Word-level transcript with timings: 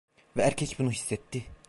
Ve 0.37 0.41
erkek 0.41 0.75
bunu 0.79 0.91
hissetti. 0.91 1.43